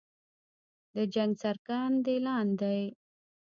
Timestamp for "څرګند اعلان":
1.41-2.47